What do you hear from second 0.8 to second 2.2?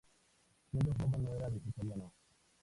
joven no era vegetariano.